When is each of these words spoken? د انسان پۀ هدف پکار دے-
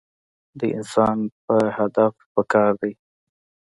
د 0.59 0.61
انسان 0.75 1.17
پۀ 1.45 1.57
هدف 1.77 2.13
پکار 2.35 2.71
دے- 2.81 2.89